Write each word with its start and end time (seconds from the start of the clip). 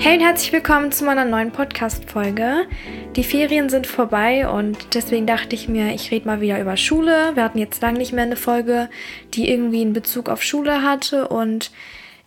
Hey 0.00 0.16
und 0.16 0.24
herzlich 0.24 0.52
willkommen 0.52 0.92
zu 0.92 1.04
meiner 1.04 1.24
neuen 1.24 1.50
Podcast-Folge. 1.50 2.68
Die 3.16 3.24
Ferien 3.24 3.68
sind 3.68 3.88
vorbei 3.88 4.48
und 4.48 4.94
deswegen 4.94 5.26
dachte 5.26 5.56
ich 5.56 5.68
mir, 5.68 5.92
ich 5.92 6.12
rede 6.12 6.24
mal 6.24 6.40
wieder 6.40 6.60
über 6.60 6.76
Schule. 6.76 7.32
Wir 7.34 7.42
hatten 7.42 7.58
jetzt 7.58 7.82
lange 7.82 7.98
nicht 7.98 8.12
mehr 8.12 8.22
eine 8.22 8.36
Folge, 8.36 8.88
die 9.34 9.50
irgendwie 9.50 9.80
einen 9.80 9.94
Bezug 9.94 10.28
auf 10.28 10.40
Schule 10.44 10.82
hatte 10.84 11.26
und 11.26 11.72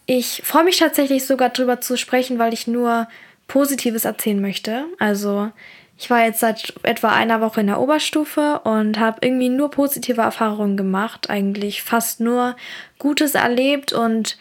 ich 0.06 0.42
freue 0.44 0.66
mich 0.66 0.80
tatsächlich 0.80 1.26
sogar 1.26 1.48
darüber 1.48 1.80
zu 1.80 1.98
sprechen, 1.98 2.40
weil 2.40 2.54
ich 2.54 2.68
nur 2.68 3.08
Positives 3.48 4.04
erzählen 4.04 4.42
möchte. 4.42 4.84
Also 5.00 5.50
ich 5.98 6.10
war 6.10 6.26
jetzt 6.26 6.42
seit 6.42 6.74
etwa 6.84 7.10
einer 7.10 7.40
Woche 7.40 7.62
in 7.62 7.68
der 7.68 7.80
Oberstufe 7.80 8.60
und 8.66 9.00
habe 9.00 9.20
irgendwie 9.22 9.50
nur 9.50 9.72
positive 9.72 10.22
Erfahrungen 10.22 10.76
gemacht, 10.76 11.30
eigentlich 11.30 11.84
fast 11.84 12.20
nur 12.20 12.58
Gutes 13.00 13.34
erlebt 13.34 13.94
und 13.94 14.38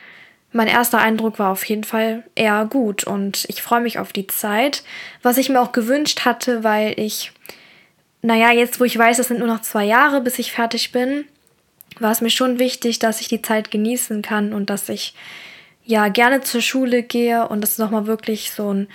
mein 0.53 0.69
erster 0.69 0.99
Eindruck 0.99 1.39
war 1.39 1.53
auf 1.53 1.65
jeden 1.65 1.85
Fall 1.85 2.25
eher 2.35 2.67
gut 2.67 3.05
und 3.05 3.45
ich 3.49 3.63
freue 3.63 3.81
mich 3.81 3.99
auf 3.99 4.13
die 4.13 4.27
Zeit, 4.27 4.83
was 5.23 5.39
ich 5.39 5.49
mir 5.49 5.61
auch 5.61 5.73
gewünscht 5.73 6.25
hatte, 6.25 6.65
weil 6.65 6.99
ich, 6.99 7.33
naja, 8.23 8.51
jetzt 8.51 8.81
wo 8.81 8.85
ich 8.85 8.99
weiß, 8.99 9.19
es 9.19 9.29
sind 9.29 9.39
nur 9.39 9.49
noch 9.49 9.63
zwei 9.63 9.85
Jahre, 9.85 10.21
bis 10.21 10.39
ich 10.39 10.53
fertig 10.53 10.91
bin, 10.91 11.25
war 12.01 12.11
es 12.11 12.21
mir 12.21 12.31
schon 12.31 12.59
wichtig, 12.59 12.99
dass 12.99 13.21
ich 13.21 13.29
die 13.29 13.43
Zeit 13.43 13.71
genießen 13.71 14.23
kann 14.23 14.53
und 14.53 14.71
dass 14.71 14.89
ich 14.89 15.15
ja 15.85 16.09
gerne 16.09 16.41
zur 16.41 16.61
Schule 16.61 17.03
gehe 17.03 17.49
und 17.49 17.61
das 17.61 17.79
nochmal 17.79 18.07
wirklich 18.07 18.51
so 18.51 18.73
ein 18.73 18.89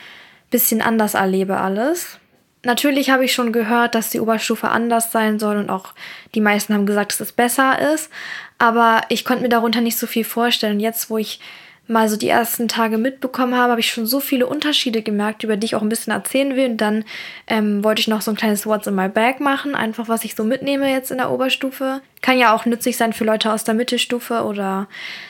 bisschen 0.51 0.81
anders 0.81 1.13
erlebe 1.13 1.57
alles. 1.57 2.19
Natürlich 2.65 3.11
habe 3.11 3.23
ich 3.23 3.33
schon 3.33 3.53
gehört, 3.53 3.93
dass 3.93 4.09
die 4.09 4.19
Oberstufe 4.19 4.69
anders 4.69 5.11
sein 5.11 5.37
soll 5.37 5.57
und 5.57 5.69
auch 5.69 5.93
die 6.33 6.41
meisten 6.41 6.73
haben 6.73 6.87
gesagt, 6.87 7.11
dass 7.11 7.19
es 7.19 7.31
besser 7.31 7.93
ist. 7.93 8.09
Aber 8.57 9.01
ich 9.09 9.23
konnte 9.23 9.43
mir 9.43 9.49
darunter 9.49 9.81
nicht 9.81 9.97
so 9.97 10.07
viel 10.07 10.23
vorstellen. 10.23 10.79
Jetzt, 10.79 11.11
wo 11.11 11.19
ich 11.19 11.39
mal 11.87 12.09
so 12.09 12.17
die 12.17 12.27
ersten 12.27 12.67
Tage 12.67 12.97
mitbekommen 12.97 13.55
habe, 13.55 13.69
habe 13.69 13.81
ich 13.81 13.91
schon 13.91 14.07
so 14.07 14.19
viele 14.19 14.47
Unterschiede 14.47 15.03
gemerkt, 15.03 15.43
über 15.43 15.57
die 15.57 15.65
ich 15.65 15.75
auch 15.75 15.83
ein 15.83 15.89
bisschen 15.89 16.11
erzählen 16.11 16.55
will. 16.55 16.71
Und 16.71 16.77
dann 16.77 17.05
ähm, 17.45 17.83
wollte 17.83 17.99
ich 17.99 18.07
noch 18.07 18.21
so 18.21 18.31
ein 18.31 18.37
kleines 18.37 18.65
What's 18.65 18.87
in 18.87 18.95
my 18.95 19.09
bag 19.09 19.39
machen, 19.39 19.75
einfach 19.75 20.07
was 20.07 20.23
ich 20.23 20.33
so 20.33 20.43
mitnehme 20.43 20.91
jetzt 20.91 21.11
in 21.11 21.17
der 21.17 21.29
Oberstufe. 21.29 22.01
Kann 22.21 22.39
ja 22.39 22.55
auch 22.55 22.65
nützlich 22.65 22.97
sein 22.97 23.13
für 23.13 23.25
Leute 23.25 23.53
aus 23.53 23.63
der 23.63 23.75
Mittelstufe 23.75 24.43
oder 24.43 24.87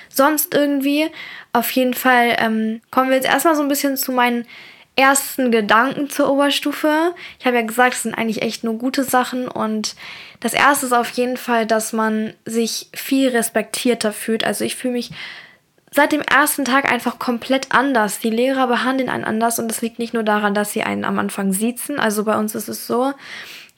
sonst 0.07 0.53
irgendwie. 0.53 1.07
Auf 1.51 1.69
jeden 1.71 1.93
Fall 1.93 2.37
ähm, 2.39 2.81
kommen 2.91 3.09
wir 3.09 3.17
jetzt 3.17 3.27
erstmal 3.27 3.55
so 3.55 3.61
ein 3.61 3.67
bisschen 3.67 3.97
zu 3.97 4.13
meinen 4.13 4.45
ersten 4.95 5.51
Gedanken 5.51 6.09
zur 6.09 6.29
Oberstufe. 6.29 7.13
Ich 7.39 7.45
habe 7.45 7.57
ja 7.57 7.63
gesagt, 7.63 7.95
es 7.95 8.03
sind 8.03 8.15
eigentlich 8.15 8.41
echt 8.41 8.63
nur 8.63 8.75
gute 8.77 9.03
Sachen 9.03 9.47
und 9.47 9.95
das 10.39 10.53
erste 10.53 10.85
ist 10.85 10.93
auf 10.93 11.09
jeden 11.11 11.37
Fall, 11.37 11.65
dass 11.65 11.93
man 11.93 12.33
sich 12.45 12.89
viel 12.93 13.29
respektierter 13.29 14.11
fühlt. 14.13 14.43
Also 14.45 14.63
ich 14.63 14.75
fühle 14.75 14.93
mich 14.93 15.11
seit 15.91 16.11
dem 16.11 16.21
ersten 16.21 16.65
Tag 16.65 16.91
einfach 16.91 17.19
komplett 17.19 17.71
anders. 17.71 18.19
Die 18.19 18.29
Lehrer 18.29 18.67
behandeln 18.67 19.09
einen 19.09 19.23
anders 19.23 19.59
und 19.59 19.69
das 19.69 19.81
liegt 19.81 19.99
nicht 19.99 20.13
nur 20.13 20.23
daran, 20.23 20.53
dass 20.53 20.71
sie 20.71 20.83
einen 20.83 21.05
am 21.05 21.19
Anfang 21.19 21.53
siezen. 21.53 21.99
Also 21.99 22.25
bei 22.25 22.37
uns 22.37 22.53
ist 22.53 22.67
es 22.67 22.85
so, 22.85 23.13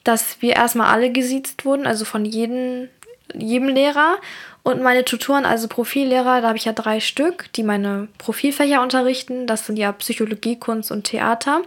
dass 0.04 0.40
wir 0.40 0.56
erstmal 0.56 0.88
alle 0.88 1.10
gesiezt 1.10 1.64
wurden, 1.64 1.86
also 1.86 2.04
von 2.04 2.24
jedem, 2.24 2.88
jedem 3.34 3.68
Lehrer. 3.68 4.16
Und 4.62 4.82
meine 4.82 5.04
Tutoren, 5.04 5.46
also 5.46 5.68
Profillehrer, 5.68 6.40
da 6.42 6.48
habe 6.48 6.58
ich 6.58 6.66
ja 6.66 6.72
drei 6.72 7.00
Stück, 7.00 7.52
die 7.54 7.62
meine 7.62 8.08
Profilfächer 8.18 8.82
unterrichten. 8.82 9.46
Das 9.46 9.66
sind 9.66 9.78
ja 9.78 9.92
Psychologie, 9.92 10.58
Kunst 10.58 10.90
und 10.90 11.04
Theater. 11.04 11.62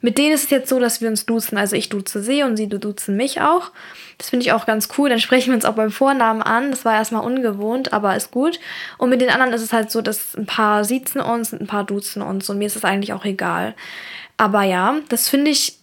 Mit 0.00 0.16
denen 0.16 0.32
ist 0.32 0.44
es 0.44 0.50
jetzt 0.50 0.68
so, 0.68 0.78
dass 0.78 1.00
wir 1.00 1.08
uns 1.08 1.26
duzen. 1.26 1.58
Also 1.58 1.74
ich 1.74 1.88
duze 1.88 2.22
sie 2.22 2.42
und 2.44 2.56
sie 2.56 2.68
duzen 2.68 3.16
mich 3.16 3.40
auch. 3.40 3.72
Das 4.16 4.30
finde 4.30 4.44
ich 4.44 4.52
auch 4.52 4.64
ganz 4.64 4.88
cool. 4.96 5.08
Dann 5.08 5.18
sprechen 5.18 5.48
wir 5.48 5.54
uns 5.54 5.64
auch 5.64 5.74
beim 5.74 5.90
Vornamen 5.90 6.42
an. 6.42 6.70
Das 6.70 6.84
war 6.84 6.94
erstmal 6.94 7.24
ungewohnt, 7.24 7.92
aber 7.92 8.14
ist 8.14 8.30
gut. 8.30 8.60
Und 8.96 9.10
mit 9.10 9.20
den 9.20 9.30
anderen 9.30 9.52
ist 9.52 9.62
es 9.62 9.72
halt 9.72 9.90
so, 9.90 10.00
dass 10.00 10.36
ein 10.36 10.46
paar 10.46 10.84
siezen 10.84 11.20
uns 11.20 11.52
und 11.52 11.62
ein 11.62 11.66
paar 11.66 11.84
duzen 11.84 12.22
uns. 12.22 12.48
Und 12.48 12.58
mir 12.58 12.66
ist 12.66 12.76
es 12.76 12.84
eigentlich 12.84 13.12
auch 13.12 13.24
egal. 13.24 13.74
Aber 14.36 14.62
ja, 14.62 14.96
das 15.08 15.28
finde 15.28 15.50
ich 15.50 15.78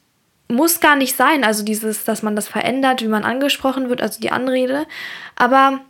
muss 0.47 0.79
gar 0.79 0.95
nicht 0.95 1.15
sein. 1.15 1.43
Also 1.43 1.63
dieses, 1.63 2.03
dass 2.03 2.23
man 2.23 2.35
das 2.35 2.47
verändert, 2.47 3.01
wie 3.01 3.07
man 3.07 3.23
angesprochen 3.23 3.89
wird, 3.89 4.01
also 4.01 4.19
die 4.19 4.31
Anrede. 4.31 4.85
Aber 5.35 5.81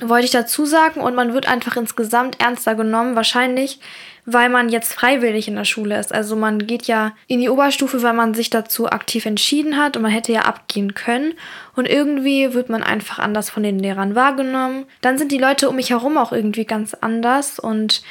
wollte 0.00 0.26
ich 0.26 0.30
dazu 0.30 0.64
sagen 0.64 1.00
und 1.00 1.14
man 1.14 1.32
wird 1.32 1.48
einfach 1.48 1.76
insgesamt 1.76 2.40
ernster 2.40 2.74
genommen, 2.74 3.16
wahrscheinlich, 3.16 3.80
weil 4.26 4.48
man 4.48 4.68
jetzt 4.68 4.92
freiwillig 4.92 5.48
in 5.48 5.56
der 5.56 5.64
Schule 5.64 5.98
ist. 5.98 6.12
Also 6.12 6.36
man 6.36 6.66
geht 6.66 6.86
ja 6.86 7.16
in 7.26 7.40
die 7.40 7.48
Oberstufe, 7.48 8.02
weil 8.02 8.12
man 8.12 8.34
sich 8.34 8.50
dazu 8.50 8.88
aktiv 8.88 9.26
entschieden 9.26 9.76
hat 9.76 9.96
und 9.96 10.02
man 10.02 10.12
hätte 10.12 10.32
ja 10.32 10.42
abgehen 10.42 10.94
können 10.94 11.34
und 11.74 11.88
irgendwie 11.88 12.54
wird 12.54 12.68
man 12.68 12.82
einfach 12.82 13.18
anders 13.18 13.50
von 13.50 13.62
den 13.62 13.78
Lehrern 13.78 14.14
wahrgenommen. 14.14 14.84
Dann 15.00 15.18
sind 15.18 15.32
die 15.32 15.38
Leute 15.38 15.68
um 15.68 15.76
mich 15.76 15.90
herum 15.90 16.18
auch 16.18 16.32
irgendwie 16.32 16.66
ganz 16.66 16.94
anders 16.94 17.58
und 17.58 18.02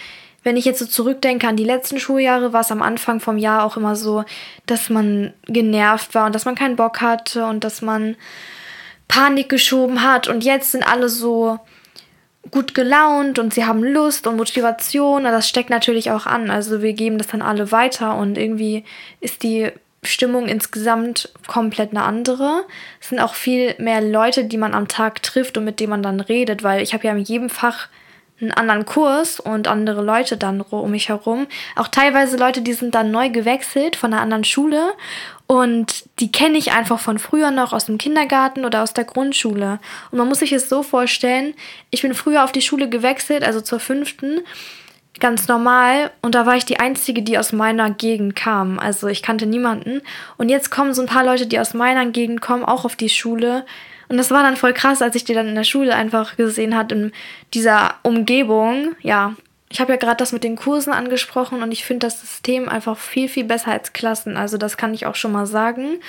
wenn 0.47 0.55
ich 0.55 0.63
jetzt 0.63 0.79
so 0.79 0.85
zurückdenke 0.85 1.45
an 1.45 1.57
die 1.57 1.65
letzten 1.65 1.99
Schuljahre, 1.99 2.53
war 2.53 2.61
es 2.61 2.71
am 2.71 2.81
Anfang 2.81 3.19
vom 3.19 3.37
Jahr 3.37 3.65
auch 3.65 3.75
immer 3.75 3.97
so, 3.97 4.23
dass 4.65 4.89
man 4.89 5.33
genervt 5.43 6.15
war 6.15 6.25
und 6.25 6.33
dass 6.33 6.45
man 6.45 6.55
keinen 6.55 6.77
Bock 6.77 7.01
hatte 7.01 7.43
und 7.43 7.65
dass 7.65 7.81
man 7.81 8.15
Panik 9.09 9.49
geschoben 9.49 10.03
hat 10.03 10.29
und 10.29 10.45
jetzt 10.45 10.71
sind 10.71 10.87
alle 10.87 11.09
so 11.09 11.59
gut 12.49 12.73
gelaunt 12.73 13.39
und 13.39 13.53
sie 13.53 13.65
haben 13.65 13.83
Lust 13.83 14.25
und 14.25 14.37
Motivation. 14.37 15.25
Das 15.25 15.49
steckt 15.49 15.69
natürlich 15.69 16.11
auch 16.11 16.25
an. 16.25 16.49
Also 16.49 16.81
wir 16.81 16.93
geben 16.93 17.17
das 17.17 17.27
dann 17.27 17.41
alle 17.41 17.73
weiter 17.73 18.15
und 18.15 18.37
irgendwie 18.37 18.85
ist 19.19 19.43
die 19.43 19.69
Stimmung 20.01 20.47
insgesamt 20.47 21.29
komplett 21.47 21.91
eine 21.91 22.03
andere. 22.03 22.63
Es 23.01 23.09
sind 23.09 23.19
auch 23.19 23.33
viel 23.33 23.75
mehr 23.79 23.99
Leute, 23.99 24.45
die 24.45 24.57
man 24.57 24.73
am 24.73 24.87
Tag 24.87 25.21
trifft 25.23 25.57
und 25.57 25.65
mit 25.65 25.81
denen 25.81 25.89
man 25.89 26.03
dann 26.03 26.21
redet, 26.21 26.63
weil 26.63 26.81
ich 26.81 26.93
habe 26.93 27.05
ja 27.05 27.11
in 27.11 27.19
jedem 27.19 27.49
Fach 27.49 27.89
einen 28.39 28.51
anderen 28.51 28.85
Kurs 28.85 29.39
und 29.39 29.67
andere 29.67 30.03
Leute 30.03 30.37
dann 30.37 30.61
um 30.61 30.91
mich 30.91 31.09
herum. 31.09 31.47
Auch 31.75 31.87
teilweise 31.87 32.37
Leute, 32.37 32.61
die 32.61 32.73
sind 32.73 32.93
dann 32.93 33.11
neu 33.11 33.29
gewechselt 33.29 33.95
von 33.95 34.13
einer 34.13 34.21
anderen 34.21 34.43
Schule 34.43 34.93
und 35.47 36.03
die 36.19 36.31
kenne 36.31 36.57
ich 36.57 36.73
einfach 36.73 36.99
von 36.99 37.19
früher 37.19 37.51
noch 37.51 37.73
aus 37.73 37.85
dem 37.85 37.97
Kindergarten 37.97 38.65
oder 38.65 38.83
aus 38.83 38.93
der 38.93 39.05
Grundschule. 39.05 39.79
Und 40.11 40.17
man 40.17 40.27
muss 40.27 40.39
sich 40.39 40.51
es 40.51 40.69
so 40.69 40.83
vorstellen, 40.83 41.53
ich 41.89 42.01
bin 42.01 42.13
früher 42.13 42.43
auf 42.43 42.51
die 42.51 42.61
Schule 42.61 42.89
gewechselt, 42.89 43.43
also 43.43 43.61
zur 43.61 43.79
fünften, 43.79 44.41
ganz 45.19 45.47
normal. 45.47 46.11
Und 46.21 46.35
da 46.35 46.45
war 46.45 46.57
ich 46.57 46.65
die 46.65 46.79
Einzige, 46.79 47.23
die 47.23 47.37
aus 47.37 47.53
meiner 47.53 47.89
Gegend 47.89 48.35
kam. 48.35 48.77
Also 48.77 49.07
ich 49.07 49.23
kannte 49.23 49.45
niemanden. 49.45 50.01
Und 50.37 50.49
jetzt 50.49 50.69
kommen 50.69 50.93
so 50.93 51.01
ein 51.01 51.07
paar 51.07 51.23
Leute, 51.23 51.47
die 51.47 51.59
aus 51.59 51.73
meiner 51.73 52.05
Gegend 52.07 52.41
kommen, 52.41 52.65
auch 52.65 52.85
auf 52.85 52.95
die 52.95 53.09
Schule. 53.09 53.65
Und 54.09 54.17
das 54.17 54.31
war 54.31 54.43
dann 54.43 54.55
voll 54.55 54.73
krass, 54.73 55.01
als 55.01 55.15
ich 55.15 55.25
die 55.25 55.33
dann 55.33 55.47
in 55.47 55.55
der 55.55 55.63
Schule 55.63 55.95
einfach 55.95 56.37
gesehen 56.37 56.75
hat 56.75 56.91
in 56.91 57.11
dieser 57.53 57.95
Umgebung. 58.03 58.95
Ja, 59.01 59.35
ich 59.69 59.81
habe 59.81 59.91
ja 59.91 59.97
gerade 59.97 60.17
das 60.17 60.31
mit 60.31 60.43
den 60.43 60.55
Kursen 60.55 60.93
angesprochen 60.93 61.61
und 61.61 61.71
ich 61.71 61.83
finde 61.83 62.07
das 62.07 62.21
System 62.21 62.69
einfach 62.69 62.97
viel, 62.97 63.27
viel 63.27 63.43
besser 63.43 63.71
als 63.71 63.93
Klassen. 63.93 64.37
Also 64.37 64.57
das 64.57 64.77
kann 64.77 64.93
ich 64.93 65.05
auch 65.05 65.15
schon 65.15 65.33
mal 65.33 65.45
sagen. 65.45 65.99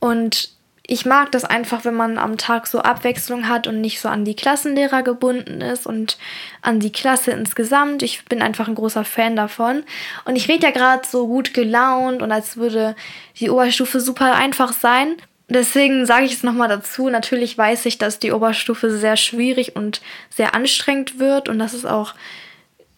Und 0.00 0.50
ich 0.88 1.04
mag 1.04 1.32
das 1.32 1.44
einfach, 1.44 1.84
wenn 1.84 1.94
man 1.94 2.18
am 2.18 2.36
Tag 2.36 2.66
so 2.66 2.80
Abwechslung 2.80 3.48
hat 3.48 3.66
und 3.66 3.80
nicht 3.80 4.00
so 4.00 4.08
an 4.08 4.24
die 4.24 4.36
Klassenlehrer 4.36 5.02
gebunden 5.02 5.60
ist 5.60 5.86
und 5.86 6.16
an 6.62 6.78
die 6.78 6.92
Klasse 6.92 7.32
insgesamt. 7.32 8.02
Ich 8.02 8.24
bin 8.26 8.40
einfach 8.40 8.68
ein 8.68 8.76
großer 8.76 9.04
Fan 9.04 9.34
davon. 9.34 9.82
Und 10.24 10.36
ich 10.36 10.48
rede 10.48 10.66
ja 10.66 10.72
gerade 10.72 11.06
so 11.06 11.26
gut 11.26 11.54
gelaunt 11.54 12.22
und 12.22 12.30
als 12.30 12.56
würde 12.56 12.94
die 13.38 13.50
Oberstufe 13.50 14.00
super 14.00 14.34
einfach 14.34 14.72
sein. 14.72 15.16
Deswegen 15.48 16.06
sage 16.06 16.24
ich 16.24 16.32
es 16.32 16.42
nochmal 16.42 16.68
dazu. 16.68 17.08
Natürlich 17.08 17.56
weiß 17.56 17.86
ich, 17.86 17.98
dass 17.98 18.18
die 18.18 18.32
Oberstufe 18.32 18.90
sehr 18.90 19.16
schwierig 19.16 19.76
und 19.76 20.00
sehr 20.28 20.54
anstrengend 20.54 21.18
wird 21.18 21.48
und 21.48 21.58
dass 21.58 21.72
es 21.72 21.86
auch 21.86 22.14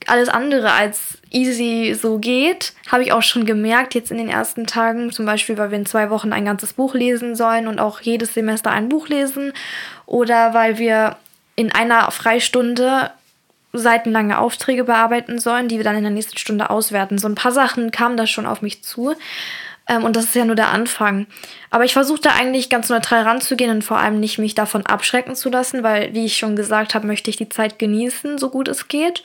alles 0.07 0.29
andere 0.29 0.73
als 0.73 1.19
easy 1.31 1.95
so 2.01 2.19
geht, 2.19 2.73
habe 2.91 3.03
ich 3.03 3.13
auch 3.13 3.23
schon 3.23 3.45
gemerkt 3.45 3.95
jetzt 3.95 4.11
in 4.11 4.19
den 4.19 4.29
ersten 4.29 4.67
Tagen. 4.67 5.13
Zum 5.13 5.27
Beispiel, 5.27 5.59
weil 5.59 5.71
wir 5.71 5.79
in 5.79 5.87
zwei 5.87 6.09
Wochen 6.11 6.33
ein 6.33 6.45
ganzes 6.45 6.73
Buch 6.73 6.95
lesen 6.95 7.37
sollen 7.37 7.69
und 7.69 7.79
auch 7.79 8.01
jedes 8.01 8.35
Semester 8.35 8.71
ein 8.71 8.89
Buch 8.89 9.09
lesen. 9.09 9.53
Oder 10.07 10.55
weil 10.55 10.79
wir 10.79 11.17
in 11.57 11.73
einer 11.73 12.11
Freistunde 12.11 13.11
seitenlange 13.73 14.39
Aufträge 14.39 14.85
bearbeiten 14.85 15.39
sollen, 15.39 15.69
die 15.69 15.77
wir 15.77 15.85
dann 15.85 15.97
in 15.97 16.05
der 16.05 16.13
nächsten 16.13 16.39
Stunde 16.39 16.71
auswerten. 16.71 17.19
So 17.19 17.29
ein 17.29 17.35
paar 17.35 17.53
Sachen 17.53 17.91
kamen 17.91 18.17
da 18.17 18.27
schon 18.27 18.47
auf 18.47 18.63
mich 18.63 18.83
zu. 18.83 19.15
Ähm, 19.89 20.05
und 20.05 20.15
das 20.15 20.27
ist 20.27 20.35
ja 20.35 20.45
nur 20.45 20.57
der 20.57 20.71
Anfang. 20.71 21.27
Aber 21.71 21.85
ich 21.85 21.95
versuche 21.95 22.21
da 22.21 22.31
eigentlich 22.31 22.69
ganz 22.69 22.89
neutral 22.89 23.23
ranzugehen 23.23 23.71
und 23.71 23.83
vor 23.83 23.99
allem 23.99 24.21
nicht 24.21 24.39
mich 24.39 24.55
davon 24.55 24.87
abschrecken 24.87 25.35
zu 25.35 25.49
lassen, 25.49 25.83
weil, 25.83 26.15
wie 26.15 26.27
ich 26.27 26.37
schon 26.37 26.57
gesagt 26.57 26.95
habe, 26.95 27.07
möchte 27.07 27.31
ich 27.31 27.37
die 27.37 27.49
Zeit 27.49 27.79
genießen, 27.79 28.39
so 28.39 28.51
gut 28.51 28.69
es 28.69 28.89
geht 28.89 29.25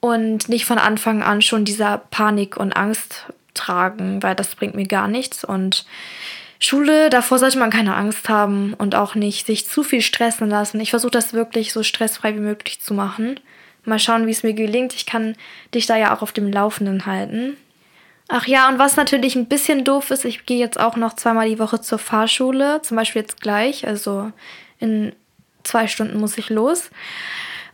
und 0.00 0.48
nicht 0.48 0.64
von 0.64 0.78
Anfang 0.78 1.22
an 1.22 1.42
schon 1.42 1.64
dieser 1.64 1.98
Panik 2.10 2.56
und 2.56 2.76
Angst 2.76 3.26
tragen, 3.54 4.22
weil 4.22 4.34
das 4.34 4.54
bringt 4.54 4.74
mir 4.74 4.86
gar 4.86 5.08
nichts 5.08 5.44
und 5.44 5.84
Schule, 6.58 7.10
davor 7.10 7.38
sollte 7.38 7.58
man 7.58 7.70
keine 7.70 7.94
Angst 7.94 8.28
haben 8.28 8.74
und 8.74 8.94
auch 8.94 9.14
nicht 9.14 9.46
sich 9.46 9.68
zu 9.68 9.82
viel 9.82 10.00
stressen 10.00 10.48
lassen. 10.48 10.80
Ich 10.80 10.90
versuche 10.90 11.10
das 11.10 11.34
wirklich 11.34 11.72
so 11.72 11.82
stressfrei 11.82 12.34
wie 12.34 12.40
möglich 12.40 12.80
zu 12.80 12.94
machen. 12.94 13.38
Mal 13.84 13.98
schauen, 13.98 14.26
wie 14.26 14.30
es 14.30 14.42
mir 14.42 14.54
gelingt. 14.54 14.94
Ich 14.94 15.04
kann 15.04 15.36
dich 15.74 15.86
da 15.86 15.96
ja 15.96 16.16
auch 16.16 16.22
auf 16.22 16.32
dem 16.32 16.50
Laufenden 16.50 17.04
halten. 17.04 17.58
Ach 18.28 18.46
ja, 18.46 18.68
und 18.68 18.78
was 18.78 18.96
natürlich 18.96 19.36
ein 19.36 19.46
bisschen 19.46 19.84
doof 19.84 20.10
ist, 20.10 20.24
ich 20.24 20.46
gehe 20.46 20.58
jetzt 20.58 20.80
auch 20.80 20.96
noch 20.96 21.14
zweimal 21.14 21.48
die 21.48 21.58
Woche 21.58 21.80
zur 21.80 21.98
Fahrschule, 21.98 22.82
zum 22.82 22.96
Beispiel 22.96 23.22
jetzt 23.22 23.40
gleich, 23.40 23.86
also 23.86 24.32
in 24.80 25.12
zwei 25.62 25.86
Stunden 25.86 26.18
muss 26.18 26.38
ich 26.38 26.50
los. 26.50 26.90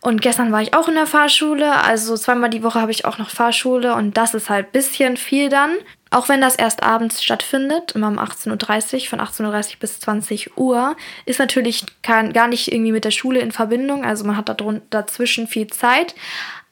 Und 0.02 0.20
gestern 0.20 0.50
war 0.50 0.60
ich 0.60 0.75
auch 0.75 0.88
in 0.88 0.94
der 0.94 1.06
Fahrschule. 1.06 1.81
Also 1.84 2.16
zweimal 2.16 2.50
die 2.50 2.64
Woche 2.64 2.81
habe 2.81 2.90
ich 2.90 3.04
auch 3.04 3.19
noch 3.19 3.31
Fahrschule. 3.31 3.94
Und 3.94 4.16
das 4.16 4.34
ist 4.34 4.50
halt 4.50 4.66
ein 4.66 4.72
bisschen 4.72 5.16
viel 5.16 5.49
dann. 5.49 5.70
Auch 6.10 6.28
wenn 6.28 6.40
das 6.40 6.56
erst 6.56 6.82
abends 6.82 7.22
stattfindet, 7.22 7.93
immer 7.93 8.08
um 8.08 8.19
18.30 8.19 8.94
Uhr, 8.94 9.08
von 9.08 9.20
18.30 9.20 9.75
Uhr 9.75 9.76
bis 9.78 10.00
20 10.00 10.58
Uhr, 10.58 10.96
ist 11.25 11.38
natürlich 11.38 11.87
kein, 12.02 12.32
gar 12.32 12.49
nicht 12.49 12.72
irgendwie 12.72 12.90
mit 12.90 13.04
der 13.04 13.12
Schule 13.12 13.38
in 13.38 13.52
Verbindung. 13.52 14.04
Also 14.04 14.25
man 14.25 14.37
hat 14.37 14.49
da 14.49 14.56
dazwischen 14.90 15.46
viel 15.46 15.69
Zeit. 15.69 16.16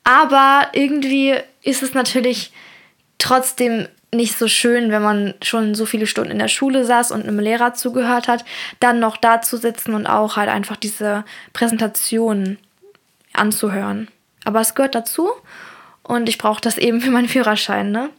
Aber 0.03 0.67
irgendwie 0.73 1.37
ist 1.63 1.85
es 1.85 1.95
natürlich 1.95 2.51
trotzdem 3.21 3.87
nicht 4.13 4.37
so 4.37 4.49
schön, 4.49 4.91
wenn 4.91 5.03
man 5.03 5.35
schon 5.43 5.75
so 5.75 5.87
viele 5.87 6.07
Stunden 6.07 6.33
in 6.33 6.39
der 6.39 6.49
Schule 6.49 6.85
saß 6.85 7.13
und 7.13 7.23
einem 7.23 7.39
Lehrer 7.39 7.75
zugehört 7.75 8.27
hat, 8.27 8.45
dann 8.81 8.99
noch 8.99 9.17
da 9.17 9.41
zu 9.41 9.57
sitzen 9.57 9.95
und 9.95 10.07
auch 10.07 10.37
halt 10.37 10.49
einfach 10.49 10.77
diese 10.77 11.25
Präsentation 11.53 12.59
anzuhören. 13.33 14.09
Aber 14.45 14.61
es 14.61 14.75
gehört 14.75 14.97
dazu 14.97 15.31
und 16.03 16.29
ich 16.29 16.39
brauche 16.39 16.61
das 16.61 16.77
eben 16.77 17.01
für 17.01 17.11
meinen 17.11 17.29
Führerschein, 17.29 17.93
ne? 17.93 18.11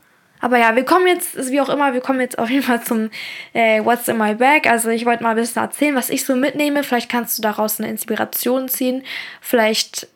Aber 0.44 0.57
ja, 0.57 0.75
wir 0.75 0.86
kommen 0.86 1.06
jetzt, 1.06 1.51
wie 1.51 1.62
auch 1.62 1.69
immer, 1.69 1.94
wir 1.94 2.01
kommen 2.01 2.19
jetzt 2.19 2.39
auf 2.39 2.50
jeden 2.50 2.63
Fall 2.63 2.81
zum 2.81 3.12
äh, 3.53 3.83
What's 3.83 4.07
in 4.07 4.18
my 4.18 4.33
bag. 4.33 4.65
Also 4.65 4.89
ich 4.89 5.06
wollte 5.06 5.21
mal 5.21 5.31
ein 5.31 5.36
bisschen 5.36 5.62
erzählen, 5.62 5.95
was 5.95 6.09
ich 6.09 6.25
so 6.25 6.36
mitnehme. 6.36 6.83
Vielleicht 6.83 7.12
kannst 7.12 7.38
du 7.38 7.44
daraus 7.44 7.80
eine 7.80 7.89
Inspiration 7.89 8.68
ziehen. 8.68 9.03
Vielleicht 9.39 10.07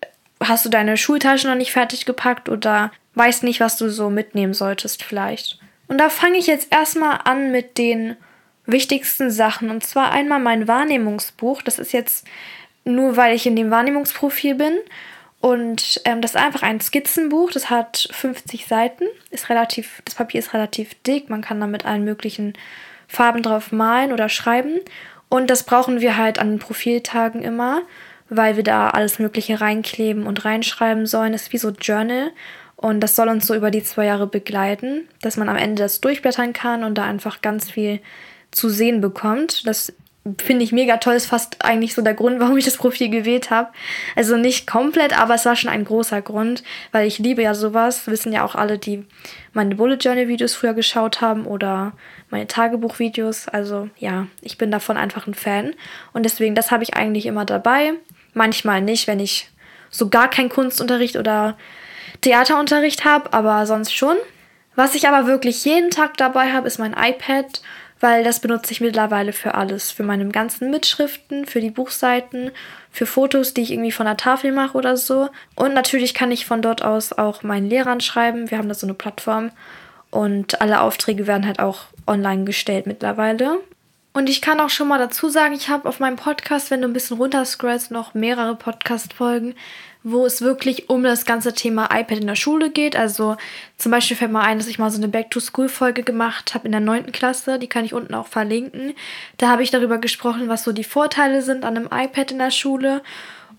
hast 0.44 0.66
du 0.66 0.70
deine 0.70 0.98
Schultasche 0.98 1.48
noch 1.48 1.56
nicht 1.56 1.72
fertig 1.72 2.06
gepackt 2.06 2.50
oder 2.50 2.92
weißt 3.16 3.44
nicht, 3.44 3.60
was 3.60 3.78
du 3.78 3.90
so 3.90 4.10
mitnehmen 4.10 4.54
solltest 4.54 5.04
vielleicht. 5.04 5.60
Und 5.88 6.00
da 6.00 6.10
fange 6.10 6.38
ich 6.38 6.48
jetzt 6.48 6.72
erstmal 6.72 7.20
an 7.24 7.52
mit 7.52 7.78
den 7.78 8.16
wichtigsten 8.66 9.32
Sachen. 9.32 9.70
Und 9.70 9.84
zwar 9.84 10.12
einmal 10.12 10.40
mein 10.40 10.68
Wahrnehmungsbuch. 10.68 11.62
Das 11.62 11.80
ist 11.80 11.94
jetzt 11.94 12.26
nur, 12.84 13.18
weil 13.18 13.36
ich 13.36 13.46
in 13.46 13.56
dem 13.56 13.72
Wahrnehmungsprofil 13.72 14.56
bin. 14.56 14.78
Und 15.42 16.02
ähm, 16.06 16.22
das 16.22 16.32
ist 16.32 16.42
einfach 16.42 16.64
ein 16.64 16.82
Skizzenbuch. 16.82 17.52
Das 17.52 17.70
hat 17.70 18.08
50 18.12 18.66
Seiten. 18.66 19.06
Ist 19.30 19.50
relativ, 19.50 20.02
das 20.06 20.16
Papier 20.16 20.40
ist 20.40 20.54
relativ 20.54 20.96
dick. 21.04 21.30
Man 21.30 21.42
kann 21.42 21.60
damit 21.60 21.86
allen 21.86 22.04
möglichen 22.04 22.54
Farben 23.08 23.44
drauf 23.44 23.72
malen 23.72 24.12
oder 24.12 24.30
schreiben. 24.30 24.80
Und 25.30 25.50
das 25.50 25.64
brauchen 25.64 26.02
wir 26.02 26.18
halt 26.18 26.40
an 26.40 26.52
den 26.52 26.60
Profiltagen 26.60 27.42
immer, 27.42 27.82
weil 28.30 28.56
wir 28.56 28.64
da 28.64 28.90
alles 28.90 29.20
Mögliche 29.20 29.62
reinkleben 29.62 30.26
und 30.26 30.46
reinschreiben 30.46 31.06
sollen. 31.06 31.34
Das 31.34 31.44
ist 31.44 31.54
wie 31.54 31.58
so 31.58 31.70
Journal. 31.70 32.32
Und 32.86 33.00
das 33.00 33.16
soll 33.16 33.30
uns 33.30 33.48
so 33.48 33.56
über 33.56 33.72
die 33.72 33.82
zwei 33.82 34.06
Jahre 34.06 34.28
begleiten, 34.28 35.08
dass 35.20 35.38
man 35.38 35.50
am 35.50 35.56
Ende 35.56 35.82
das 35.82 36.02
durchblättern 36.02 36.54
kann 36.54 36.84
und 36.84 37.00
da 37.00 37.04
einfach 37.04 37.42
ganz 37.42 37.72
viel 37.72 38.00
zu 38.52 38.70
sehen 38.70 39.02
bekommt. 39.02 39.66
Das 39.66 39.92
finde 40.38 40.64
ich 40.64 40.72
mega 40.72 40.98
toll. 40.98 41.16
Ist 41.16 41.26
fast 41.26 41.66
eigentlich 41.66 41.96
so 41.96 42.04
der 42.04 42.14
Grund, 42.14 42.40
warum 42.40 42.58
ich 42.58 42.66
das 42.66 42.78
Profil 42.78 43.10
gewählt 43.10 43.50
habe. 43.50 43.72
Also 44.16 44.38
nicht 44.38 44.68
komplett, 44.68 45.20
aber 45.20 45.34
es 45.34 45.46
war 45.46 45.56
schon 45.56 45.72
ein 45.72 45.84
großer 45.84 46.22
Grund, 46.22 46.62
weil 46.92 47.08
ich 47.08 47.18
liebe 47.18 47.42
ja 47.42 47.56
sowas. 47.56 48.06
Wissen 48.06 48.32
ja 48.32 48.46
auch 48.46 48.54
alle, 48.54 48.78
die 48.78 49.04
meine 49.54 49.74
Bullet 49.74 49.98
Journal 50.00 50.28
Videos 50.28 50.54
früher 50.54 50.76
geschaut 50.76 51.22
haben 51.22 51.48
oder 51.48 51.94
meine 52.30 52.46
Tagebuchvideos. 52.46 53.48
Also 53.48 53.90
ja, 53.98 54.28
ich 54.42 54.60
bin 54.60 54.70
davon 54.70 54.96
einfach 54.96 55.26
ein 55.26 55.34
Fan. 55.34 55.74
Und 56.14 56.22
deswegen, 56.22 56.54
das 56.54 56.70
habe 56.70 56.84
ich 56.84 56.94
eigentlich 56.94 57.26
immer 57.26 57.46
dabei. 57.46 57.94
Manchmal 58.36 58.84
nicht, 58.84 59.08
wenn 59.08 59.20
ich 59.20 59.50
so 59.90 60.10
gar 60.10 60.30
keinen 60.30 60.50
Kunstunterricht 60.50 61.16
oder 61.16 61.58
Theaterunterricht 62.26 63.06
habe, 63.06 63.32
aber 63.34 63.68
sonst 63.68 63.94
schon. 63.94 64.18
Was 64.76 64.96
ich 64.96 65.08
aber 65.08 65.28
wirklich 65.28 65.64
jeden 65.64 65.92
Tag 65.92 66.18
dabei 66.18 66.52
habe, 66.52 66.66
ist 66.66 66.80
mein 66.80 66.94
iPad, 66.94 67.62
weil 68.00 68.24
das 68.24 68.40
benutze 68.40 68.72
ich 68.72 68.82
mittlerweile 68.82 69.32
für 69.32 69.54
alles. 69.54 69.92
Für 69.92 70.02
meine 70.02 70.28
ganzen 70.30 70.72
Mitschriften, 70.72 71.46
für 71.46 71.62
die 71.62 71.70
Buchseiten, 71.70 72.50
für 72.90 73.06
Fotos, 73.06 73.54
die 73.54 73.62
ich 73.62 73.72
irgendwie 73.72 73.92
von 73.92 74.08
der 74.08 74.18
Tafel 74.18 74.52
mache 74.52 74.76
oder 74.76 74.98
so. 74.98 75.30
Und 75.56 75.76
natürlich 75.76 76.16
kann 76.16 76.32
ich 76.32 76.48
von 76.48 76.64
dort 76.64 76.82
aus 76.82 77.14
auch 77.14 77.44
meinen 77.44 77.70
Lehrern 77.70 78.02
schreiben. 78.02 78.50
Wir 78.50 78.58
haben 78.58 78.70
da 78.70 78.74
so 78.74 78.88
eine 78.88 78.96
Plattform. 78.96 79.52
Und 80.10 80.62
alle 80.62 80.82
Aufträge 80.82 81.28
werden 81.28 81.46
halt 81.46 81.60
auch 81.60 81.82
online 82.08 82.44
gestellt 82.44 82.88
mittlerweile. 82.88 83.60
Und 84.16 84.30
ich 84.30 84.42
kann 84.42 84.62
auch 84.62 84.70
schon 84.70 84.88
mal 84.88 84.98
dazu 84.98 85.28
sagen, 85.28 85.54
ich 85.54 85.68
habe 85.68 85.90
auf 85.90 86.00
meinem 86.00 86.16
Podcast, 86.16 86.72
wenn 86.72 86.82
du 86.82 86.88
ein 86.88 86.94
bisschen 86.94 87.18
runterscrollst, 87.18 87.92
noch 87.92 88.14
mehrere 88.14 88.56
Podcast-Folgen, 88.56 89.56
wo 90.04 90.26
es 90.26 90.42
wirklich 90.42 90.90
um 90.90 91.04
das 91.04 91.26
ganze 91.26 91.54
Thema 91.54 91.90
iPad 91.94 92.20
in 92.20 92.28
der 92.28 92.38
Schule 92.38 92.70
geht. 92.70 92.96
Also 92.96 93.36
zum 93.78 93.92
Beispiel 93.92 94.16
fällt 94.16 94.32
mir 94.32 94.40
ein, 94.40 94.58
dass 94.58 94.70
ich 94.70 94.80
mal 94.80 94.90
so 94.90 95.00
eine 95.00 95.10
Back-to-School-Folge 95.10 96.04
gemacht 96.04 96.54
habe 96.54 96.66
in 96.66 96.72
der 96.72 96.80
9. 96.80 97.12
Klasse. 97.12 97.60
Die 97.60 97.68
kann 97.68 97.84
ich 97.84 97.94
unten 97.94 98.14
auch 98.14 98.28
verlinken. 98.28 98.94
Da 99.38 99.50
habe 99.50 99.64
ich 99.64 99.72
darüber 99.72 99.98
gesprochen, 99.98 100.48
was 100.48 100.64
so 100.64 100.72
die 100.72 100.86
Vorteile 100.86 101.42
sind 101.42 101.66
an 101.66 101.76
einem 101.76 101.90
iPad 101.92 102.32
in 102.32 102.40
der 102.40 102.52
Schule. 102.52 103.02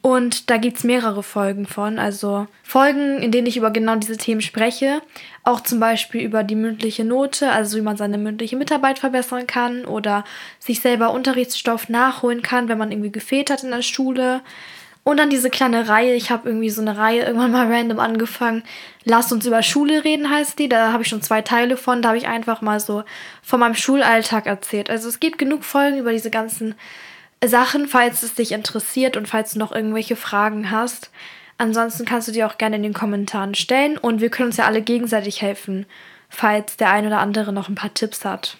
Und 0.07 0.51
da 0.51 0.57
gibt 0.57 0.77
es 0.77 0.85
mehrere 0.85 1.25
Folgen 1.25 1.67
von. 1.67 1.99
Also 1.99 2.47
Folgen, 2.63 3.19
in 3.19 3.33
denen 3.33 3.49
ich 3.49 3.57
über 3.57 3.73
genau 3.73 3.97
diese 3.97 4.17
Themen 4.17 4.41
spreche. 4.41 5.03
Auch 5.43 5.61
zum 5.61 5.81
Beispiel 5.81 6.21
über 6.21 6.45
die 6.45 6.55
mündliche 6.55 7.05
Note, 7.05 7.51
also 7.51 7.77
wie 7.77 7.83
man 7.83 7.97
seine 7.97 8.17
mündliche 8.17 8.55
Mitarbeit 8.55 9.01
verbessern 9.01 9.49
kann 9.49 9.85
oder 9.85 10.25
sich 10.61 10.79
selber 10.79 11.11
Unterrichtsstoff 11.11 11.89
nachholen 11.89 12.43
kann, 12.43 12.69
wenn 12.69 12.79
man 12.79 12.93
irgendwie 12.93 13.11
gefehlt 13.11 13.51
hat 13.51 13.65
in 13.65 13.73
der 13.73 13.83
Schule. 13.83 14.43
Und 15.03 15.17
dann 15.17 15.29
diese 15.29 15.51
kleine 15.51 15.89
Reihe. 15.89 16.15
Ich 16.15 16.31
habe 16.31 16.51
irgendwie 16.51 16.71
so 16.71 16.83
eine 16.83 16.97
Reihe 16.97 17.25
irgendwann 17.25 17.51
mal 17.51 17.67
random 17.73 17.99
angefangen. 17.99 18.63
Lass 19.03 19.33
uns 19.33 19.45
über 19.45 19.65
Schule 19.65 20.05
reden, 20.05 20.31
heißt 20.31 20.57
die. 20.61 20.69
Da 20.69 20.93
habe 20.93 21.03
ich 21.03 21.09
schon 21.09 21.23
zwei 21.23 21.43
Teile 21.43 21.77
von. 21.77 22.01
Da 22.01 22.11
habe 22.11 22.19
ich 22.19 22.29
einfach 22.29 22.61
mal 22.61 22.79
so 22.79 23.03
von 23.43 23.59
meinem 23.59 23.75
Schulalltag 23.75 24.47
erzählt. 24.47 24.89
Also 24.89 25.09
es 25.09 25.19
gibt 25.19 25.37
genug 25.37 25.65
Folgen 25.65 25.99
über 25.99 26.13
diese 26.13 26.31
ganzen 26.31 26.77
Sachen, 27.49 27.89
falls 27.89 28.23
es 28.23 28.35
dich 28.35 28.53
interessiert 28.53 29.17
und 29.17 29.29
falls 29.29 29.53
du 29.53 29.59
noch 29.59 29.73
irgendwelche 29.73 30.17
Fragen 30.17 30.71
hast. 30.71 31.11
Ansonsten 31.59 32.05
kannst 32.05 32.29
du 32.29 32.33
die 32.33 32.45
auch 32.45 32.59
gerne 32.59 32.77
in 32.77 32.83
den 32.83 32.93
Kommentaren 32.93 33.55
stellen 33.55 33.97
und 33.99 34.21
wir 34.21 34.31
können 34.31 34.49
uns 34.49 34.59
ja 34.59 34.67
alle 34.67 34.83
gegenseitig 34.83 35.41
helfen, 35.41 35.87
falls 36.29 36.77
der 36.77 36.91
ein 36.91 37.07
oder 37.07 37.19
andere 37.19 37.53
noch 37.53 37.69
ein 37.69 37.75
paar 37.75 37.95
Tipps 37.95 38.25
hat. 38.25 38.59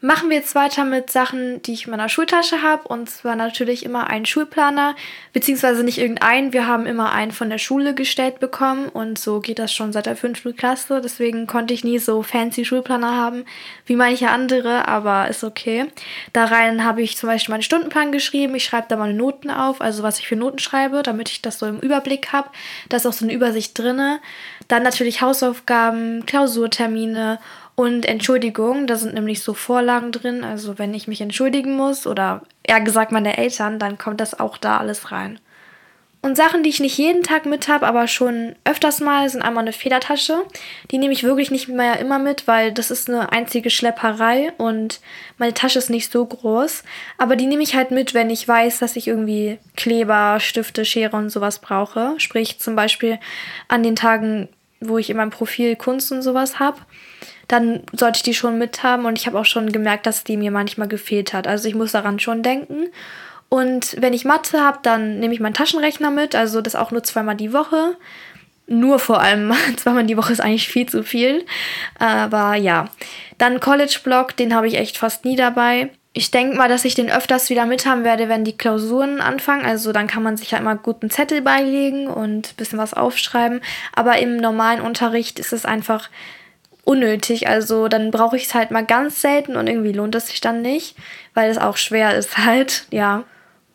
Machen 0.00 0.30
wir 0.30 0.36
jetzt 0.36 0.54
weiter 0.54 0.84
mit 0.84 1.10
Sachen, 1.10 1.60
die 1.62 1.72
ich 1.72 1.86
in 1.86 1.90
meiner 1.90 2.08
Schultasche 2.08 2.62
habe. 2.62 2.86
Und 2.86 3.10
zwar 3.10 3.34
natürlich 3.34 3.84
immer 3.84 4.06
einen 4.06 4.26
Schulplaner, 4.26 4.94
beziehungsweise 5.32 5.82
nicht 5.82 5.98
irgendeinen. 5.98 6.52
Wir 6.52 6.68
haben 6.68 6.86
immer 6.86 7.10
einen 7.10 7.32
von 7.32 7.50
der 7.50 7.58
Schule 7.58 7.94
gestellt 7.94 8.38
bekommen. 8.38 8.88
Und 8.88 9.18
so 9.18 9.40
geht 9.40 9.58
das 9.58 9.74
schon 9.74 9.92
seit 9.92 10.06
der 10.06 10.14
fünften 10.14 10.54
Klasse. 10.54 11.00
Deswegen 11.02 11.48
konnte 11.48 11.74
ich 11.74 11.82
nie 11.82 11.98
so 11.98 12.22
fancy 12.22 12.64
Schulplaner 12.64 13.16
haben 13.16 13.44
wie 13.86 13.96
manche 13.96 14.30
andere, 14.30 14.86
aber 14.86 15.26
ist 15.26 15.42
okay. 15.42 15.86
Da 16.32 16.44
rein 16.44 16.84
habe 16.84 17.02
ich 17.02 17.16
zum 17.16 17.28
Beispiel 17.28 17.52
meinen 17.52 17.62
Stundenplan 17.62 18.12
geschrieben. 18.12 18.54
Ich 18.54 18.64
schreibe 18.64 18.86
da 18.88 18.94
meine 18.94 19.14
Noten 19.14 19.50
auf, 19.50 19.80
also 19.80 20.04
was 20.04 20.20
ich 20.20 20.28
für 20.28 20.36
Noten 20.36 20.60
schreibe, 20.60 21.02
damit 21.02 21.28
ich 21.28 21.42
das 21.42 21.58
so 21.58 21.66
im 21.66 21.80
Überblick 21.80 22.32
habe. 22.32 22.50
Da 22.88 22.98
ist 22.98 23.06
auch 23.06 23.12
so 23.12 23.24
eine 23.24 23.34
Übersicht 23.34 23.76
drin. 23.76 24.20
Dann 24.68 24.84
natürlich 24.84 25.22
Hausaufgaben, 25.22 26.24
Klausurtermine 26.24 27.40
und 27.78 28.06
Entschuldigung, 28.06 28.88
da 28.88 28.96
sind 28.96 29.14
nämlich 29.14 29.40
so 29.40 29.54
Vorlagen 29.54 30.10
drin. 30.10 30.42
Also 30.42 30.80
wenn 30.80 30.92
ich 30.94 31.06
mich 31.06 31.20
entschuldigen 31.20 31.76
muss 31.76 32.08
oder 32.08 32.42
eher 32.64 32.80
gesagt 32.80 33.12
meine 33.12 33.38
Eltern, 33.38 33.78
dann 33.78 33.98
kommt 33.98 34.20
das 34.20 34.40
auch 34.40 34.58
da 34.58 34.78
alles 34.78 35.12
rein. 35.12 35.38
Und 36.20 36.36
Sachen, 36.36 36.64
die 36.64 36.70
ich 36.70 36.80
nicht 36.80 36.98
jeden 36.98 37.22
Tag 37.22 37.46
mit 37.46 37.68
habe, 37.68 37.86
aber 37.86 38.08
schon 38.08 38.56
öfters 38.64 38.98
mal, 38.98 39.28
sind 39.28 39.42
einmal 39.42 39.62
eine 39.62 39.72
Federtasche. 39.72 40.42
Die 40.90 40.98
nehme 40.98 41.12
ich 41.12 41.22
wirklich 41.22 41.52
nicht 41.52 41.68
mehr 41.68 42.00
immer 42.00 42.18
mit, 42.18 42.48
weil 42.48 42.72
das 42.72 42.90
ist 42.90 43.08
eine 43.08 43.30
einzige 43.30 43.70
Schlepperei 43.70 44.52
und 44.58 44.98
meine 45.38 45.54
Tasche 45.54 45.78
ist 45.78 45.88
nicht 45.88 46.10
so 46.10 46.26
groß. 46.26 46.82
Aber 47.16 47.36
die 47.36 47.46
nehme 47.46 47.62
ich 47.62 47.76
halt 47.76 47.92
mit, 47.92 48.12
wenn 48.12 48.28
ich 48.28 48.48
weiß, 48.48 48.80
dass 48.80 48.96
ich 48.96 49.06
irgendwie 49.06 49.60
Kleber, 49.76 50.40
Stifte, 50.40 50.84
Schere 50.84 51.16
und 51.16 51.30
sowas 51.30 51.60
brauche. 51.60 52.14
Sprich 52.18 52.58
zum 52.58 52.74
Beispiel 52.74 53.20
an 53.68 53.84
den 53.84 53.94
Tagen, 53.94 54.48
wo 54.80 54.98
ich 54.98 55.10
in 55.10 55.16
meinem 55.16 55.30
Profil 55.30 55.76
Kunst 55.76 56.10
und 56.10 56.22
sowas 56.22 56.58
habe 56.58 56.80
dann 57.48 57.82
sollte 57.92 58.18
ich 58.18 58.22
die 58.22 58.34
schon 58.34 58.58
mit 58.58 58.82
haben. 58.82 59.06
Und 59.06 59.18
ich 59.18 59.26
habe 59.26 59.38
auch 59.38 59.46
schon 59.46 59.72
gemerkt, 59.72 60.06
dass 60.06 60.22
die 60.22 60.36
mir 60.36 60.50
manchmal 60.50 60.88
gefehlt 60.88 61.32
hat. 61.32 61.46
Also 61.46 61.68
ich 61.68 61.74
muss 61.74 61.92
daran 61.92 62.20
schon 62.20 62.42
denken. 62.42 62.86
Und 63.48 63.96
wenn 63.98 64.12
ich 64.12 64.26
Mathe 64.26 64.62
habe, 64.62 64.78
dann 64.82 65.18
nehme 65.18 65.32
ich 65.32 65.40
meinen 65.40 65.54
Taschenrechner 65.54 66.10
mit. 66.10 66.34
Also 66.34 66.60
das 66.60 66.76
auch 66.76 66.90
nur 66.90 67.02
zweimal 67.02 67.36
die 67.36 67.54
Woche. 67.54 67.96
Nur 68.66 68.98
vor 68.98 69.22
allem 69.22 69.52
zweimal 69.76 70.04
die 70.04 70.18
Woche 70.18 70.32
ist 70.32 70.40
eigentlich 70.40 70.68
viel 70.68 70.86
zu 70.86 71.02
viel. 71.02 71.46
Aber 71.98 72.54
ja. 72.54 72.90
Dann 73.38 73.60
College-Blog, 73.60 74.36
den 74.36 74.54
habe 74.54 74.68
ich 74.68 74.76
echt 74.76 74.98
fast 74.98 75.24
nie 75.24 75.36
dabei. 75.36 75.90
Ich 76.12 76.30
denke 76.30 76.56
mal, 76.56 76.68
dass 76.68 76.84
ich 76.84 76.94
den 76.94 77.10
öfters 77.10 77.48
wieder 77.48 77.64
mit 77.64 77.86
haben 77.86 78.02
werde, 78.04 78.28
wenn 78.28 78.44
die 78.44 78.56
Klausuren 78.56 79.20
anfangen. 79.20 79.64
Also 79.64 79.92
dann 79.92 80.06
kann 80.06 80.22
man 80.22 80.36
sich 80.36 80.50
ja 80.50 80.58
immer 80.58 80.76
guten 80.76 81.10
Zettel 81.10 81.40
beilegen 81.40 82.08
und 82.08 82.48
ein 82.48 82.56
bisschen 82.56 82.78
was 82.78 82.92
aufschreiben. 82.92 83.62
Aber 83.94 84.18
im 84.18 84.36
normalen 84.36 84.82
Unterricht 84.82 85.38
ist 85.38 85.52
es 85.52 85.64
einfach 85.64 86.10
unnötig. 86.88 87.46
Also 87.48 87.88
dann 87.88 88.10
brauche 88.10 88.36
ich 88.36 88.44
es 88.44 88.54
halt 88.54 88.70
mal 88.70 88.84
ganz 88.84 89.20
selten 89.20 89.56
und 89.56 89.66
irgendwie 89.66 89.92
lohnt 89.92 90.14
es 90.14 90.28
sich 90.28 90.40
dann 90.40 90.62
nicht, 90.62 90.96
weil 91.34 91.50
es 91.50 91.58
auch 91.58 91.76
schwer 91.76 92.16
ist 92.16 92.38
halt, 92.38 92.86
ja. 92.90 93.24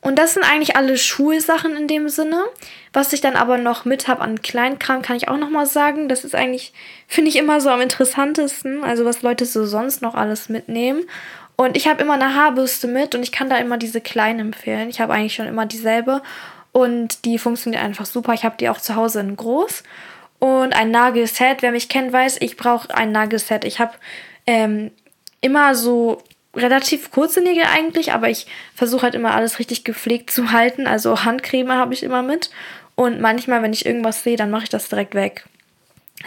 Und 0.02 0.20
das 0.20 0.34
sind 0.34 0.44
eigentlich 0.44 0.76
alle 0.76 0.98
Schulsachen 0.98 1.78
in 1.78 1.88
dem 1.88 2.10
Sinne. 2.10 2.44
Was 2.92 3.14
ich 3.14 3.22
dann 3.22 3.38
aber 3.38 3.58
noch 3.58 3.86
mit 3.86 4.10
habe 4.10 4.22
an 4.22 4.42
Kleinkram, 4.42 5.02
kann 5.02 5.16
ich 5.16 5.30
auch 5.30 5.38
noch 5.38 5.50
mal 5.50 5.66
sagen. 5.66 6.10
Das 6.10 6.26
ist 6.26 6.36
eigentlich, 6.36 6.74
finde 7.08 7.30
ich, 7.30 7.38
immer 7.38 7.62
so 7.62 7.70
am 7.70 7.80
interessantesten. 7.80 8.84
Also 8.84 9.06
was 9.06 9.22
Leute 9.22 9.46
so 9.46 9.66
sonst 9.66 10.02
noch 10.02 10.16
alles 10.16 10.50
mitnehmen. 10.50 11.04
Und 11.56 11.78
ich 11.78 11.88
habe 11.88 12.02
immer 12.02 12.16
eine 12.16 12.36
Haarbürste 12.36 12.88
mit 12.88 13.16
und 13.16 13.24
ich 13.24 13.32
kann 13.32 13.50
da 13.50 13.58
immer 13.58 13.78
diese 13.78 14.02
kleinen 14.02 14.40
empfehlen. 14.40 14.90
Ich 14.90 15.00
habe 15.00 15.14
eigentlich 15.14 15.36
schon 15.36 15.48
immer 15.48 15.66
dieselbe. 15.66 16.22
und 16.74 17.24
die 17.24 17.38
funktioniert 17.38 17.84
einfach 17.84 18.06
super. 18.06 18.34
Ich 18.34 18.44
habe 18.44 18.58
die 18.60 18.68
auch 18.68 18.80
zu 18.80 18.96
Hause 18.96 19.22
in 19.22 19.38
groß. 19.38 19.84
Und 20.44 20.74
ein 20.74 20.92
Nagelset, 20.92 21.62
wer 21.62 21.72
mich 21.72 21.88
kennt, 21.88 22.12
weiß, 22.12 22.36
ich 22.42 22.58
brauche 22.58 22.94
ein 22.94 23.14
Nagelset. 23.14 23.64
Ich 23.64 23.80
habe 23.80 23.94
ähm, 24.46 24.92
immer 25.40 25.74
so 25.74 26.22
relativ 26.54 27.12
kurze 27.12 27.40
Nägel 27.40 27.64
eigentlich, 27.64 28.12
aber 28.12 28.30
ich 28.30 28.48
versuche 28.76 29.04
halt 29.04 29.16
immer 29.16 29.34
alles 29.34 29.58
richtig 29.58 29.86
gepflegt 29.86 30.32
zu 30.32 30.52
halten. 30.52 30.86
Also 30.86 31.24
Handcreme 31.24 31.72
habe 31.72 31.94
ich 31.94 32.04
immer 32.04 32.24
mit. 32.24 32.50
Und 32.96 33.22
manchmal, 33.22 33.64
wenn 33.64 33.72
ich 33.72 33.86
irgendwas 33.86 34.22
sehe, 34.22 34.36
dann 34.36 34.52
mache 34.52 34.64
ich 34.64 34.70
das 34.70 34.90
direkt 34.90 35.16
weg. 35.16 35.46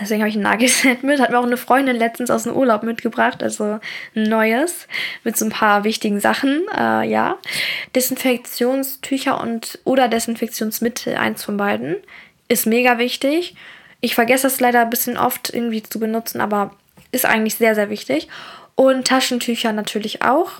Deswegen 0.00 0.22
habe 0.22 0.30
ich 0.30 0.36
ein 0.36 0.42
Nagelset 0.44 1.02
mit. 1.02 1.20
Hat 1.20 1.28
mir 1.28 1.38
auch 1.38 1.44
eine 1.44 1.58
Freundin 1.58 1.96
letztens 1.96 2.30
aus 2.30 2.44
dem 2.44 2.56
Urlaub 2.56 2.84
mitgebracht. 2.84 3.42
Also 3.42 3.80
ein 4.14 4.22
neues. 4.22 4.88
Mit 5.24 5.36
so 5.36 5.44
ein 5.44 5.50
paar 5.50 5.84
wichtigen 5.84 6.20
Sachen. 6.20 6.62
Äh, 6.74 7.06
ja. 7.06 7.36
Desinfektionstücher 7.94 9.38
und 9.38 9.78
oder 9.84 10.08
Desinfektionsmittel, 10.08 11.16
eins 11.16 11.44
von 11.44 11.58
beiden. 11.58 11.96
Ist 12.48 12.66
mega 12.66 12.96
wichtig. 12.96 13.54
Ich 14.00 14.14
vergesse 14.14 14.44
das 14.44 14.60
leider 14.60 14.82
ein 14.82 14.90
bisschen 14.90 15.16
oft 15.16 15.52
irgendwie 15.52 15.82
zu 15.82 15.98
benutzen, 15.98 16.40
aber 16.40 16.72
ist 17.12 17.26
eigentlich 17.26 17.54
sehr, 17.54 17.74
sehr 17.74 17.90
wichtig. 17.90 18.28
Und 18.74 19.06
Taschentücher 19.06 19.72
natürlich 19.72 20.22
auch. 20.22 20.50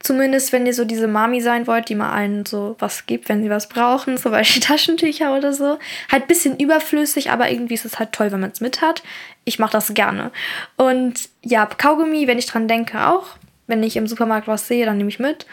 Zumindest, 0.00 0.52
wenn 0.52 0.66
ihr 0.66 0.74
so 0.74 0.84
diese 0.84 1.08
Mami 1.08 1.40
sein 1.40 1.66
wollt, 1.66 1.88
die 1.88 1.94
mal 1.94 2.12
allen 2.12 2.46
so 2.46 2.76
was 2.78 3.06
gibt, 3.06 3.28
wenn 3.28 3.42
sie 3.42 3.50
was 3.50 3.68
brauchen, 3.68 4.18
zum 4.18 4.30
Beispiel 4.30 4.62
Taschentücher 4.62 5.36
oder 5.36 5.52
so. 5.52 5.78
Halt 6.10 6.24
ein 6.24 6.28
bisschen 6.28 6.58
überflüssig, 6.58 7.30
aber 7.30 7.50
irgendwie 7.50 7.74
ist 7.74 7.84
es 7.84 7.98
halt 7.98 8.12
toll, 8.12 8.30
wenn 8.30 8.40
man 8.40 8.50
es 8.50 8.60
mit 8.60 8.82
hat. 8.82 9.02
Ich 9.44 9.58
mache 9.58 9.72
das 9.72 9.94
gerne. 9.94 10.30
Und 10.76 11.28
ja, 11.42 11.66
Kaugummi, 11.66 12.26
wenn 12.26 12.38
ich 12.38 12.46
dran 12.46 12.68
denke, 12.68 13.06
auch. 13.06 13.26
Wenn 13.66 13.82
ich 13.82 13.96
im 13.96 14.06
Supermarkt 14.06 14.46
was 14.46 14.68
sehe, 14.68 14.86
dann 14.86 14.96
nehme 14.96 15.08
ich 15.08 15.18
mit. 15.18 15.44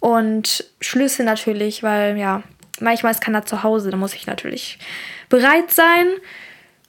Und 0.00 0.64
Schlüssel 0.80 1.24
natürlich, 1.24 1.82
weil 1.82 2.18
ja, 2.18 2.42
manchmal 2.80 3.12
ist 3.12 3.22
keiner 3.22 3.46
zu 3.46 3.62
Hause, 3.62 3.90
da 3.90 3.96
muss 3.96 4.14
ich 4.14 4.26
natürlich 4.26 4.78
bereit 5.30 5.70
sein. 5.70 6.08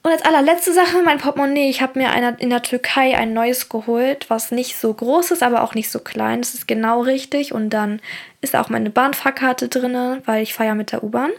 Und 0.05 0.11
als 0.11 0.21
allerletzte 0.21 0.71
Sache 0.71 1.01
mein 1.03 1.17
Portemonnaie. 1.17 1.67
Ich 1.67 1.81
habe 1.81 1.97
mir 1.97 2.11
eine, 2.11 2.37
in 2.37 2.51
der 2.51 2.61
Türkei 2.61 3.17
ein 3.17 3.33
neues 3.33 3.69
geholt, 3.69 4.29
was 4.29 4.51
nicht 4.51 4.77
so 4.77 4.93
groß 4.93 5.31
ist, 5.31 5.41
aber 5.41 5.63
auch 5.63 5.73
nicht 5.73 5.89
so 5.89 5.97
klein. 5.97 6.41
Das 6.41 6.53
ist 6.53 6.67
genau 6.67 7.01
richtig. 7.01 7.55
Und 7.55 7.71
dann 7.71 7.99
ist 8.39 8.55
auch 8.55 8.69
meine 8.69 8.91
Bahnfahrkarte 8.91 9.67
drin, 9.67 10.21
weil 10.25 10.43
ich 10.43 10.53
fahre 10.53 10.75
mit 10.75 10.91
der 10.91 11.03
U-Bahn. 11.03 11.31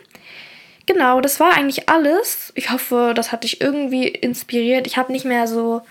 Genau, 0.86 1.20
das 1.20 1.38
war 1.38 1.56
eigentlich 1.56 1.88
alles. 1.88 2.50
Ich 2.56 2.72
hoffe, 2.72 3.12
das 3.14 3.30
hat 3.30 3.44
dich 3.44 3.60
irgendwie 3.60 4.08
inspiriert. 4.08 4.88
Ich 4.88 4.96
habe 4.96 5.12
nicht 5.12 5.24
mehr 5.24 5.46
so 5.46 5.82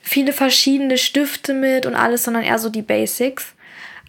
viele 0.00 0.32
verschiedene 0.32 0.98
Stifte 0.98 1.54
mit 1.54 1.86
und 1.86 1.96
alles, 1.96 2.22
sondern 2.22 2.44
eher 2.44 2.60
so 2.60 2.68
die 2.68 2.82
Basics. 2.82 3.56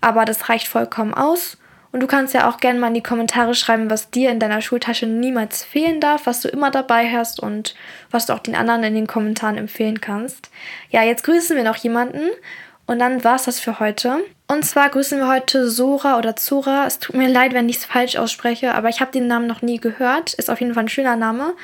Aber 0.01 0.23
das 0.23 0.49
reicht 0.49 0.67
vollkommen 0.67 1.15
aus. 1.15 1.57
Und 1.97 2.01
du 2.01 2.05
kannst 2.05 2.35
ja 2.35 2.47
auch 2.47 2.59
gerne 2.59 2.79
mal 2.79 2.89
in 2.89 2.93
die 2.93 3.01
Kommentare 3.01 3.55
schreiben, 3.55 3.89
was 3.89 4.11
dir 4.11 4.29
in 4.29 4.39
deiner 4.39 4.61
Schultasche 4.61 5.07
niemals 5.07 5.63
fehlen 5.63 5.99
darf, 5.99 6.27
was 6.27 6.41
du 6.41 6.47
immer 6.47 6.69
dabei 6.69 7.11
hast 7.11 7.39
und 7.39 7.73
was 8.11 8.27
du 8.27 8.33
auch 8.33 8.39
den 8.39 8.55
anderen 8.55 8.83
in 8.83 8.93
den 8.93 9.07
Kommentaren 9.07 9.57
empfehlen 9.57 9.99
kannst. 9.99 10.51
Ja, 10.91 11.01
jetzt 11.01 11.23
grüßen 11.23 11.57
wir 11.57 11.63
noch 11.63 11.77
jemanden 11.77 12.29
und 12.85 12.99
dann 12.99 13.23
war's 13.23 13.45
das 13.45 13.59
für 13.59 13.79
heute. 13.79 14.19
Und 14.47 14.63
zwar 14.63 14.89
grüßen 14.89 15.17
wir 15.17 15.27
heute 15.27 15.67
Sora 15.71 16.19
oder 16.19 16.35
Zora. 16.35 16.85
Es 16.85 16.99
tut 16.99 17.15
mir 17.15 17.29
leid, 17.29 17.55
wenn 17.55 17.67
ich 17.67 17.77
es 17.77 17.85
falsch 17.85 18.15
ausspreche, 18.15 18.75
aber 18.75 18.89
ich 18.89 19.01
habe 19.01 19.11
den 19.11 19.25
Namen 19.25 19.47
noch 19.47 19.63
nie 19.63 19.79
gehört. 19.79 20.35
Ist 20.35 20.51
auf 20.51 20.61
jeden 20.61 20.75
Fall 20.75 20.83
ein 20.83 20.89
schöner 20.89 21.15
Name. 21.15 21.55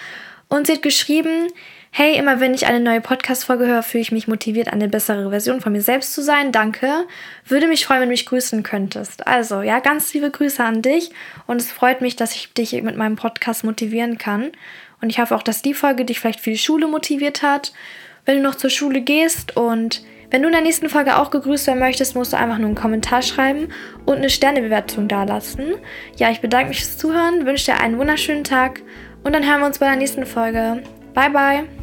Und 0.50 0.66
sie 0.66 0.74
hat 0.74 0.82
geschrieben, 0.82 1.50
Hey, 1.96 2.18
immer 2.18 2.40
wenn 2.40 2.56
ich 2.56 2.66
eine 2.66 2.80
neue 2.80 3.02
Podcast-Folge 3.02 3.68
höre, 3.68 3.84
fühle 3.84 4.02
ich 4.02 4.12
mich 4.12 4.28
motiviert, 4.28 4.74
eine 4.74 4.90
bessere 4.90 5.30
Version 5.30 5.62
von 5.62 5.74
mir 5.74 5.84
selbst 5.84 6.12
zu 6.12 6.24
sein. 6.24 6.52
Danke. 6.52 7.06
Würde 7.46 7.68
mich 7.68 7.86
freuen, 7.86 8.02
wenn 8.02 8.10
du 8.10 8.14
mich 8.14 8.26
grüßen 8.26 8.64
könntest. 8.64 9.28
Also, 9.28 9.62
ja, 9.62 9.78
ganz 9.78 10.12
liebe 10.12 10.32
Grüße 10.32 10.64
an 10.64 10.82
dich. 10.82 11.12
Und 11.46 11.62
es 11.62 11.72
freut 11.72 12.02
mich, 12.02 12.16
dass 12.16 12.34
ich 12.34 12.52
dich 12.52 12.74
mit 12.82 12.98
meinem 12.98 13.16
Podcast 13.16 13.64
motivieren 13.64 14.18
kann. 14.18 14.50
Und 15.02 15.12
ich 15.12 15.20
hoffe 15.20 15.36
auch, 15.36 15.44
dass 15.44 15.62
die 15.62 15.76
Folge 15.76 16.04
dich 16.04 16.20
vielleicht 16.20 16.40
für 16.40 16.50
die 16.50 16.58
Schule 16.58 16.88
motiviert 16.88 17.44
hat. 17.44 17.74
Wenn 18.26 18.38
du 18.38 18.42
noch 18.42 18.56
zur 18.56 18.72
Schule 18.72 19.02
gehst 19.02 19.56
und 19.56 20.04
wenn 20.32 20.42
du 20.42 20.48
in 20.48 20.54
der 20.54 20.64
nächsten 20.64 20.90
Folge 20.90 21.18
auch 21.18 21.30
gegrüßt 21.30 21.68
werden 21.68 21.78
möchtest, 21.78 22.16
musst 22.16 22.34
du 22.34 22.38
einfach 22.38 22.58
nur 22.58 22.70
einen 22.70 22.76
Kommentar 22.76 23.22
schreiben 23.22 23.68
und 24.08 24.18
eine 24.18 24.32
Sternebewertung 24.32 25.08
dalassen. 25.08 25.76
Ja, 26.18 26.32
ich 26.32 26.42
bedanke 26.42 26.70
mich 26.70 26.80
fürs 26.80 26.98
Zuhören, 26.98 27.46
wünsche 27.46 27.66
dir 27.66 27.80
einen 27.80 28.00
wunderschönen 28.00 28.44
Tag 28.44 28.82
und 29.24 29.34
dann 29.34 29.48
hören 29.48 29.60
wir 29.60 29.68
uns 29.68 29.78
bei 29.78 29.86
der 29.86 29.98
nächsten 29.98 30.26
Folge. 30.26 30.82
Bye, 31.14 31.30
bye! 31.30 31.83